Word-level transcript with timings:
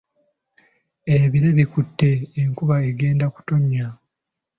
Ebire 1.15 1.49
bikute 1.57 2.11
enkuba 2.41 2.75
egenda 2.89 3.25
kutonnya. 3.33 3.87